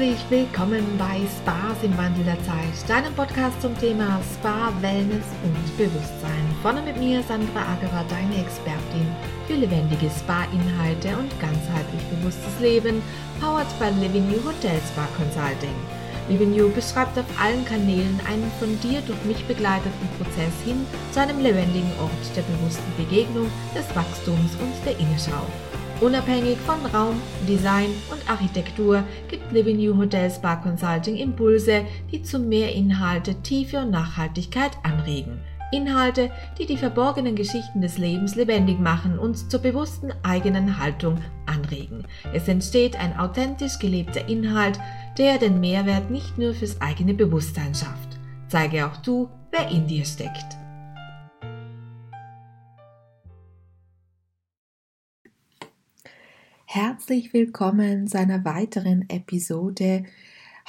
Herzlich 0.00 0.30
willkommen 0.30 0.96
bei 0.96 1.20
Spas 1.28 1.76
im 1.82 1.94
Wandel 1.98 2.24
der 2.24 2.42
Zeit, 2.44 2.88
deinem 2.88 3.12
Podcast 3.12 3.60
zum 3.60 3.78
Thema 3.78 4.18
Spa, 4.32 4.72
Wellness 4.80 5.26
und 5.44 5.76
Bewusstsein. 5.76 6.56
Vorne 6.62 6.80
mit 6.80 6.96
mir 6.96 7.22
Sandra 7.22 7.60
Agerer, 7.74 8.06
deine 8.08 8.40
Expertin 8.40 9.04
für 9.46 9.56
lebendige 9.56 10.08
Spa-Inhalte 10.08 11.08
und 11.18 11.28
ganzheitlich 11.38 12.00
bewusstes 12.08 12.60
Leben, 12.62 13.02
powered 13.42 13.68
by 13.78 13.90
Living 14.00 14.24
You 14.32 14.42
Hotel 14.42 14.80
Spa 14.88 15.06
Consulting. 15.18 15.76
Living 16.30 16.54
You 16.54 16.70
beschreibt 16.70 17.18
auf 17.18 17.28
allen 17.38 17.66
Kanälen 17.66 18.18
einen 18.26 18.50
von 18.58 18.80
dir 18.80 19.02
durch 19.02 19.22
mich 19.24 19.44
begleiteten 19.44 20.08
Prozess 20.16 20.56
hin 20.64 20.86
zu 21.12 21.20
einem 21.20 21.40
lebendigen 21.40 21.92
Ort 22.00 22.24
der 22.34 22.48
bewussten 22.48 22.90
Begegnung, 22.96 23.52
des 23.76 23.84
Wachstums 23.94 24.56
und 24.64 24.72
der 24.86 24.98
Innenschau. 24.98 25.44
Unabhängig 26.00 26.56
von 26.60 26.86
Raum, 26.86 27.20
Design 27.46 27.90
und 28.10 28.30
Architektur 28.30 29.04
gibt 29.28 29.52
Living 29.52 29.76
New 29.76 29.98
Hotel 29.98 30.30
Spa 30.30 30.56
Consulting 30.56 31.16
Impulse, 31.16 31.84
die 32.10 32.22
zu 32.22 32.38
mehr 32.38 32.74
Inhalte, 32.74 33.34
Tiefe 33.42 33.80
und 33.80 33.90
Nachhaltigkeit 33.90 34.70
anregen. 34.82 35.40
Inhalte, 35.72 36.30
die 36.58 36.64
die 36.64 36.78
verborgenen 36.78 37.36
Geschichten 37.36 37.82
des 37.82 37.98
Lebens 37.98 38.34
lebendig 38.34 38.80
machen 38.80 39.18
und 39.18 39.50
zur 39.50 39.60
bewussten 39.60 40.10
eigenen 40.22 40.78
Haltung 40.78 41.18
anregen. 41.44 42.06
Es 42.32 42.48
entsteht 42.48 42.98
ein 42.98 43.18
authentisch 43.18 43.78
gelebter 43.78 44.26
Inhalt, 44.26 44.80
der 45.18 45.36
den 45.36 45.60
Mehrwert 45.60 46.10
nicht 46.10 46.38
nur 46.38 46.54
fürs 46.54 46.80
eigene 46.80 47.12
Bewusstsein 47.12 47.74
schafft. 47.74 48.18
Zeige 48.48 48.86
auch 48.86 48.96
du, 48.96 49.28
wer 49.50 49.68
in 49.68 49.86
dir 49.86 50.06
steckt. 50.06 50.59
Herzlich 56.72 57.34
willkommen 57.34 58.06
zu 58.06 58.16
einer 58.16 58.44
weiteren 58.44 59.04
Episode. 59.08 60.04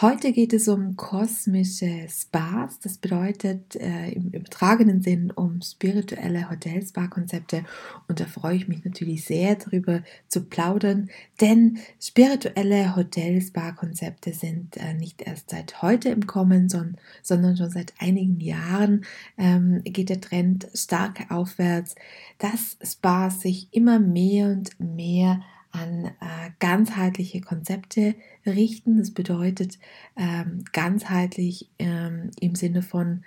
Heute 0.02 0.32
geht 0.32 0.52
es 0.52 0.68
um 0.68 0.96
kosmische 0.96 2.08
Spas. 2.10 2.80
Das 2.80 2.98
bedeutet 2.98 3.76
äh, 3.76 4.10
im 4.10 4.32
übertragenen 4.32 5.04
Sinn 5.04 5.30
um 5.30 5.62
spirituelle 5.62 6.50
Hotel-Spa-Konzepte. 6.50 7.66
Und 8.08 8.20
da 8.20 8.26
freue 8.26 8.56
ich 8.56 8.68
mich 8.68 8.84
natürlich 8.84 9.26
sehr 9.26 9.58
darüber 9.58 10.02
zu 10.28 10.46
plaudern, 10.46 11.12
denn 11.40 11.78
spirituelle 12.00 12.96
Hotel-Spa-Konzepte 12.96 14.34
sind 14.34 14.78
äh, 14.78 14.96
nicht 14.96 15.22
erst 15.22 15.52
seit 15.52 15.84
heute 15.84 16.10
im 16.10 16.26
Kommen, 16.26 16.68
sondern, 16.68 16.98
sondern 17.22 17.58
schon 17.58 17.70
seit 17.70 17.94
einigen 18.00 18.40
Jahren 18.40 19.06
ähm, 19.38 19.84
geht 19.84 20.10
der 20.10 20.20
Trend 20.20 20.68
stark 20.74 21.30
aufwärts, 21.30 21.94
dass 22.40 22.76
Spas 22.84 23.42
sich 23.42 23.68
immer 23.72 24.00
mehr 24.00 24.48
und 24.48 24.80
mehr 24.80 25.42
an 25.72 26.06
äh, 26.06 26.52
ganzheitliche 26.60 27.42
Konzepte 27.42 28.16
richten. 28.46 28.98
Das 28.98 29.12
bedeutet 29.12 29.80
ähm, 30.16 30.64
ganzheitlich 30.72 31.70
ähm, 31.80 32.32
im 32.40 32.56
Sinne 32.56 32.82
von 32.82 33.24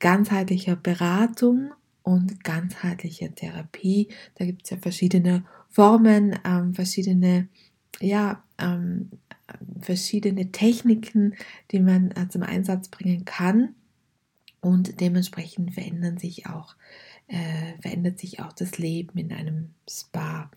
ganzheitlicher 0.00 0.76
Beratung 0.76 1.72
und 2.02 2.42
ganzheitlicher 2.42 3.34
Therapie. 3.34 4.08
Da 4.34 4.44
gibt 4.44 4.64
es 4.64 4.70
ja 4.70 4.76
verschiedene 4.76 5.44
Formen, 5.68 6.38
ähm, 6.44 6.74
verschiedene, 6.74 7.48
ja, 8.00 8.42
ähm, 8.58 9.10
verschiedene 9.80 10.50
Techniken, 10.50 11.34
die 11.70 11.80
man 11.80 12.10
äh, 12.12 12.28
zum 12.28 12.42
Einsatz 12.42 12.88
bringen 12.88 13.24
kann. 13.24 13.74
Und 14.60 15.00
dementsprechend 15.00 15.74
verändern 15.74 16.18
sich 16.18 16.46
auch 16.46 16.74
äh, 16.74 17.11
verändert 17.80 18.18
sich 18.18 18.40
auch 18.40 18.52
das 18.52 18.78
Leben 18.78 19.18
in 19.18 19.32
einem 19.32 19.70
Spa. 19.88 20.50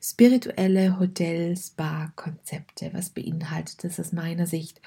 Spirituelle 0.00 0.98
Hotel-Spa-Konzepte, 0.98 2.90
was 2.92 3.10
beinhaltet 3.10 3.84
das 3.84 4.00
aus 4.00 4.12
meiner 4.12 4.46
Sicht? 4.46 4.80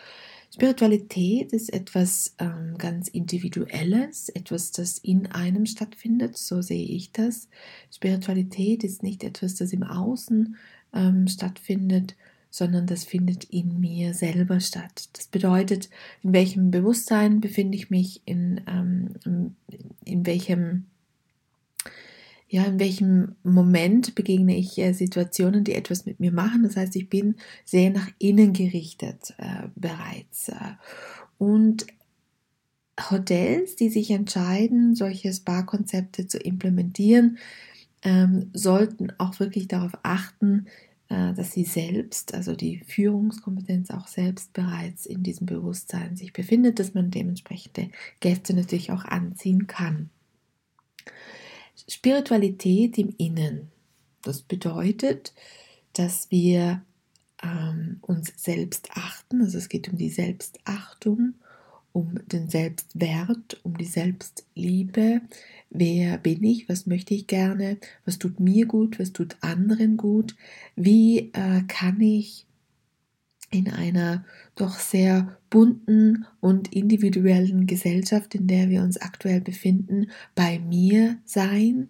Spiritualität 0.55 1.51
ist 1.51 1.73
etwas 1.73 2.33
ähm, 2.39 2.75
ganz 2.77 3.09
Individuelles, 3.09 4.29
etwas, 4.29 4.71
das 4.71 4.97
in 4.99 5.27
einem 5.27 5.65
stattfindet, 5.65 6.37
so 6.37 6.61
sehe 6.61 6.85
ich 6.87 7.11
das. 7.11 7.49
Spiritualität 7.93 8.85
ist 8.85 9.03
nicht 9.03 9.25
etwas, 9.25 9.55
das 9.55 9.73
im 9.73 9.83
Außen 9.83 10.55
ähm, 10.93 11.27
stattfindet, 11.27 12.15
sondern 12.49 12.87
das 12.87 13.03
findet 13.03 13.43
in 13.43 13.81
mir 13.81 14.13
selber 14.13 14.61
statt. 14.61 15.09
Das 15.11 15.27
bedeutet, 15.27 15.89
in 16.23 16.31
welchem 16.31 16.71
Bewusstsein 16.71 17.41
befinde 17.41 17.75
ich 17.75 17.89
mich, 17.89 18.21
in, 18.23 18.61
ähm, 18.65 19.55
in 20.05 20.25
welchem 20.25 20.85
ja, 22.55 22.63
in 22.63 22.79
welchem 22.79 23.35
Moment 23.43 24.15
begegne 24.15 24.55
ich 24.55 24.77
äh, 24.77 24.93
Situationen, 24.93 25.65
die 25.65 25.73
etwas 25.73 26.05
mit 26.05 26.21
mir 26.21 26.31
machen. 26.31 26.63
Das 26.63 26.77
heißt, 26.77 26.95
ich 26.95 27.09
bin 27.09 27.35
sehr 27.65 27.89
nach 27.89 28.07
innen 28.17 28.53
gerichtet 28.53 29.33
äh, 29.37 29.67
bereits. 29.75 30.47
Äh, 30.47 30.75
und 31.37 31.85
Hotels, 33.11 33.75
die 33.75 33.89
sich 33.89 34.09
entscheiden, 34.09 34.95
solche 34.95 35.33
Spa-Konzepte 35.33 36.27
zu 36.27 36.37
implementieren, 36.37 37.39
ähm, 38.03 38.51
sollten 38.53 39.11
auch 39.17 39.37
wirklich 39.41 39.67
darauf 39.67 39.91
achten, 40.03 40.67
äh, 41.09 41.33
dass 41.33 41.51
sie 41.51 41.65
selbst, 41.65 42.33
also 42.33 42.55
die 42.55 42.79
Führungskompetenz 42.87 43.91
auch 43.91 44.07
selbst 44.07 44.53
bereits 44.53 45.05
in 45.05 45.23
diesem 45.23 45.45
Bewusstsein 45.45 46.15
sich 46.15 46.31
befindet, 46.31 46.79
dass 46.79 46.93
man 46.93 47.11
dementsprechende 47.11 47.89
Gäste 48.21 48.53
natürlich 48.53 48.93
auch 48.93 49.03
anziehen 49.03 49.67
kann. 49.67 50.09
Spiritualität 51.87 52.97
im 52.97 53.13
Innen. 53.17 53.71
Das 54.21 54.41
bedeutet, 54.41 55.33
dass 55.93 56.31
wir 56.31 56.81
ähm, 57.43 57.97
uns 58.01 58.33
selbst 58.35 58.89
achten, 58.93 59.41
also 59.41 59.57
es 59.57 59.69
geht 59.69 59.89
um 59.89 59.97
die 59.97 60.09
Selbstachtung, 60.09 61.35
um 61.91 62.19
den 62.27 62.49
Selbstwert, 62.49 63.59
um 63.63 63.77
die 63.77 63.85
Selbstliebe. 63.85 65.21
Wer 65.69 66.17
bin 66.17 66.43
ich? 66.43 66.67
Was 66.67 66.87
möchte 66.87 67.13
ich 67.13 67.27
gerne? 67.27 67.77
Was 68.03 68.19
tut 68.19 68.39
mir 68.39 68.65
gut? 68.65 68.99
Was 68.99 69.13
tut 69.13 69.37
anderen 69.41 69.95
gut? 69.95 70.35
Wie 70.75 71.31
äh, 71.33 71.61
kann 71.67 72.01
ich 72.01 72.45
in 73.55 73.71
einer 73.71 74.25
doch 74.55 74.79
sehr 74.79 75.37
bunten 75.49 76.25
und 76.41 76.73
individuellen 76.73 77.65
Gesellschaft, 77.65 78.35
in 78.35 78.47
der 78.47 78.69
wir 78.69 78.81
uns 78.81 78.97
aktuell 78.97 79.41
befinden, 79.41 80.11
bei 80.35 80.59
mir 80.59 81.17
sein, 81.25 81.89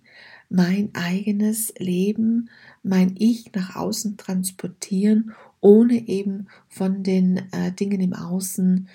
mein 0.49 0.89
eigenes 0.93 1.73
Leben, 1.77 2.49
mein 2.83 3.15
Ich 3.17 3.51
nach 3.53 3.75
außen 3.75 4.17
transportieren, 4.17 5.33
ohne 5.59 6.07
eben 6.07 6.47
von 6.67 7.01
den 7.01 7.37
äh, 7.51 7.71
Dingen 7.71 7.99
im 7.99 8.13
Außen 8.13 8.87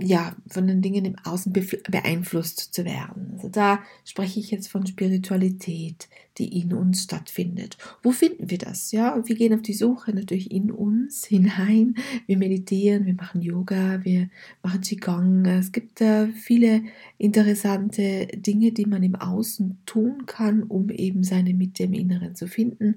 ja, 0.00 0.36
von 0.48 0.66
den 0.66 0.82
Dingen 0.82 1.04
im 1.04 1.16
Außen 1.24 1.52
beeinflusst 1.52 2.74
zu 2.74 2.84
werden. 2.84 3.32
Also 3.34 3.48
da 3.48 3.80
spreche 4.04 4.40
ich 4.40 4.50
jetzt 4.50 4.68
von 4.68 4.86
Spiritualität, 4.86 6.08
die 6.38 6.60
in 6.60 6.72
uns 6.72 7.04
stattfindet. 7.04 7.76
Wo 8.02 8.12
finden 8.12 8.50
wir 8.50 8.58
das? 8.58 8.92
Ja, 8.92 9.20
wir 9.24 9.36
gehen 9.36 9.54
auf 9.54 9.62
die 9.62 9.74
Suche 9.74 10.12
natürlich 10.12 10.50
in 10.50 10.70
uns 10.70 11.24
hinein. 11.26 11.96
Wir 12.26 12.38
meditieren, 12.38 13.06
wir 13.06 13.14
machen 13.14 13.42
Yoga, 13.42 14.04
wir 14.04 14.28
machen 14.62 14.80
Qigong. 14.80 15.44
Es 15.46 15.72
gibt 15.72 16.00
äh, 16.00 16.28
viele 16.28 16.82
interessante 17.18 18.28
Dinge, 18.34 18.72
die 18.72 18.86
man 18.86 19.02
im 19.02 19.16
Außen 19.16 19.78
tun 19.86 20.26
kann, 20.26 20.62
um 20.62 20.90
eben 20.90 21.24
seine 21.24 21.54
Mitte 21.54 21.84
im 21.84 21.92
Inneren 21.92 22.34
zu 22.34 22.46
finden. 22.46 22.96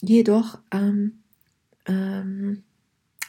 Jedoch 0.00 0.58
ähm, 0.72 1.18
ähm, 1.86 2.62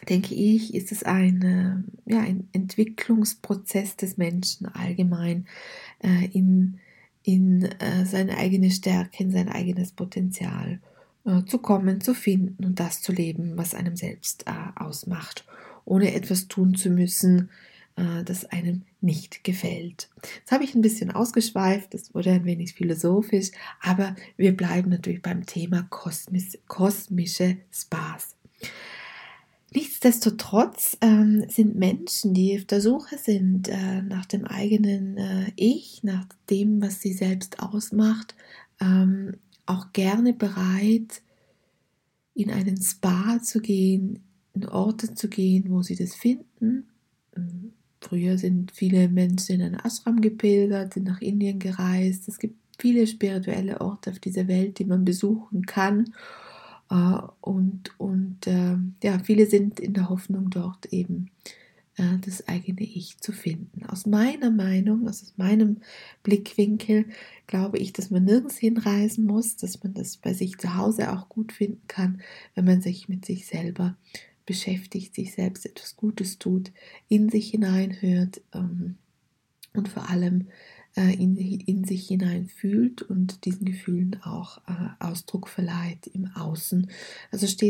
denke 0.09 0.35
ich, 0.35 0.73
ist 0.73 0.91
es 0.91 1.03
ein, 1.03 1.85
ja, 2.05 2.19
ein 2.19 2.47
Entwicklungsprozess 2.53 3.95
des 3.95 4.17
Menschen 4.17 4.67
allgemein 4.67 5.45
äh, 5.99 6.25
in, 6.31 6.79
in 7.23 7.63
äh, 7.63 8.05
seine 8.05 8.37
eigene 8.37 8.71
Stärke, 8.71 9.23
in 9.23 9.31
sein 9.31 9.49
eigenes 9.49 9.91
Potenzial 9.91 10.79
äh, 11.25 11.43
zu 11.45 11.57
kommen, 11.57 12.01
zu 12.01 12.13
finden 12.13 12.65
und 12.65 12.79
das 12.79 13.01
zu 13.01 13.11
leben, 13.11 13.53
was 13.55 13.73
einem 13.73 13.95
selbst 13.95 14.45
äh, 14.47 14.79
ausmacht, 14.81 15.45
ohne 15.85 16.13
etwas 16.13 16.47
tun 16.47 16.75
zu 16.75 16.89
müssen, 16.89 17.49
äh, 17.95 18.23
das 18.23 18.45
einem 18.45 18.83
nicht 19.01 19.43
gefällt. 19.43 20.09
Jetzt 20.39 20.51
habe 20.51 20.63
ich 20.63 20.75
ein 20.75 20.81
bisschen 20.81 21.11
ausgeschweift, 21.11 21.93
das 21.93 22.13
wurde 22.13 22.31
ein 22.31 22.45
wenig 22.45 22.73
philosophisch, 22.73 23.51
aber 23.81 24.15
wir 24.37 24.55
bleiben 24.55 24.89
natürlich 24.89 25.21
beim 25.21 25.45
Thema 25.45 25.83
kosmis, 25.89 26.57
kosmische 26.67 27.57
Spas. 27.71 28.35
Nichtsdestotrotz 29.75 30.97
ähm, 31.01 31.45
sind 31.49 31.75
Menschen, 31.75 32.33
die 32.35 32.55
auf 32.57 32.65
der 32.65 32.79
Suche 32.79 33.17
sind 33.17 33.69
äh, 33.69 34.03
nach 34.03 34.25
dem 34.25 34.45
eigenen 34.45 35.17
äh, 35.17 35.51
Ich, 35.55 36.03
nach 36.03 36.27
dem, 36.49 36.81
was 36.81 37.01
sie 37.01 37.13
selbst 37.13 37.59
ausmacht, 37.59 38.35
ähm, 38.79 39.37
auch 39.65 39.91
gerne 39.91 40.33
bereit, 40.33 41.23
in 42.35 42.51
einen 42.51 42.79
Spa 42.81 43.41
zu 43.41 43.61
gehen, 43.61 44.19
in 44.53 44.67
Orte 44.67 45.15
zu 45.15 45.27
gehen, 45.27 45.65
wo 45.69 45.81
sie 45.81 45.95
das 45.95 46.13
finden. 46.13 46.89
Ähm, 47.35 47.73
früher 47.99 48.37
sind 48.37 48.71
viele 48.71 49.09
Menschen 49.09 49.55
in 49.55 49.61
einen 49.63 49.79
Ashram 49.79 50.21
gepilgert, 50.21 50.93
sind 50.93 51.05
nach 51.05 51.21
Indien 51.21 51.57
gereist. 51.57 52.27
Es 52.27 52.37
gibt 52.37 52.57
viele 52.77 53.07
spirituelle 53.07 53.81
Orte 53.81 54.11
auf 54.11 54.19
dieser 54.19 54.47
Welt, 54.47 54.77
die 54.77 54.85
man 54.85 55.03
besuchen 55.03 55.65
kann 55.65 56.13
und 57.41 57.99
und 57.99 58.45
äh, 58.47 58.77
ja, 59.03 59.19
viele 59.19 59.47
sind 59.47 59.79
in 59.79 59.93
der 59.93 60.09
Hoffnung, 60.09 60.49
dort 60.49 60.87
eben 60.87 61.31
äh, 61.97 62.17
das 62.21 62.47
eigene 62.47 62.81
Ich 62.81 63.19
zu 63.19 63.31
finden. 63.31 63.85
Aus 63.85 64.05
meiner 64.05 64.51
Meinung, 64.51 65.07
aus 65.07 65.33
meinem 65.37 65.77
Blickwinkel, 66.21 67.05
glaube 67.47 67.77
ich, 67.79 67.93
dass 67.93 68.11
man 68.11 68.25
nirgends 68.25 68.57
hinreisen 68.57 69.25
muss, 69.25 69.55
dass 69.55 69.83
man 69.83 69.93
das 69.93 70.17
bei 70.17 70.33
sich 70.33 70.57
zu 70.57 70.75
Hause 70.75 71.11
auch 71.11 71.29
gut 71.29 71.51
finden 71.51 71.81
kann, 71.87 72.21
wenn 72.55 72.65
man 72.65 72.81
sich 72.81 73.09
mit 73.09 73.25
sich 73.25 73.47
selber 73.47 73.97
beschäftigt, 74.45 75.15
sich 75.15 75.33
selbst 75.33 75.65
etwas 75.65 75.95
Gutes 75.95 76.37
tut, 76.37 76.71
in 77.07 77.29
sich 77.29 77.51
hineinhört 77.51 78.41
ähm, 78.53 78.97
und 79.73 79.87
vor 79.87 80.09
allem 80.09 80.41
äh, 80.41 80.45
in, 81.01 81.35
in 81.37 81.83
sich 81.85 82.07
hinein 82.07 82.47
fühlt 82.47 83.01
und 83.01 83.45
diesen 83.45 83.65
Gefühlen 83.65 84.19
auch 84.23 84.59
äh, 84.67 85.03
Ausdruck 85.03 85.47
verleiht 85.47 86.07
im 86.07 86.29
Außen. 86.35 86.89
Also 87.31 87.47
steht 87.47 87.63